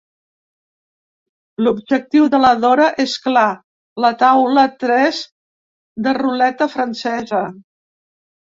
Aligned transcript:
L'objectiu 1.65 2.25
de 2.35 2.39
la 2.45 2.51
Dora 2.63 2.87
és 3.03 3.13
clar: 3.27 3.45
la 4.07 4.11
taula 4.23 4.65
tres 4.87 5.23
de 6.09 6.17
ruleta 6.23 6.73
francesa. 6.79 7.47